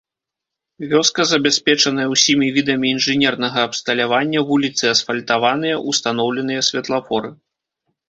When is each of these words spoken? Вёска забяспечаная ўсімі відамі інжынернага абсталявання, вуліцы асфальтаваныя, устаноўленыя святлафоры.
Вёска 0.93 1.21
забяспечаная 1.31 2.07
ўсімі 2.13 2.47
відамі 2.57 2.87
інжынернага 2.95 3.59
абсталявання, 3.71 4.39
вуліцы 4.51 4.83
асфальтаваныя, 4.95 5.75
устаноўленыя 5.95 6.69
святлафоры. 6.73 7.29